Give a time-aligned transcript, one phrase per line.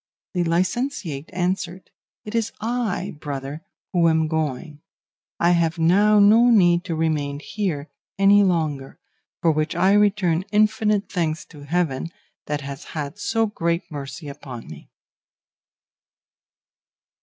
[0.33, 1.91] The licentiate answered,
[2.25, 3.61] 'It is I, brother,
[3.93, 4.81] who am going;
[5.39, 8.97] I have now no need to remain here any longer,
[9.43, 12.09] for which I return infinite thanks to Heaven
[12.47, 14.89] that has had so great mercy upon me.